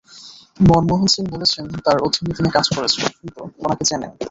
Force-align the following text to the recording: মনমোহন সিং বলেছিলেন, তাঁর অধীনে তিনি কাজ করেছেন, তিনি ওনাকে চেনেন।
মনমোহন 0.59 1.07
সিং 1.07 1.23
বলেছিলেন, 1.25 1.65
তাঁর 1.85 1.97
অধীনে 2.01 2.31
তিনি 2.37 2.49
কাজ 2.49 2.65
করেছেন, 2.75 3.01
তিনি 3.11 3.31
ওনাকে 3.59 3.83
চেনেন। 3.85 4.11